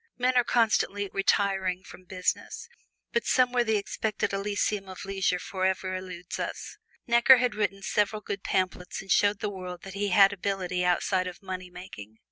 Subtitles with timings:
[0.17, 2.67] Men are constantly "retiring" from business,
[3.13, 6.79] but someway the expected Elysium of leisure forever eludes us.
[7.05, 11.27] Necker had written several good pamphlets and showed the world that he had ability outside
[11.27, 12.17] of money making.